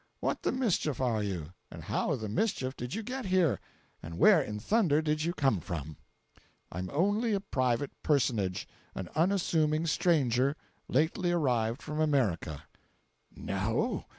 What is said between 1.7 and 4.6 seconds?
how the mischief did you get here, and where in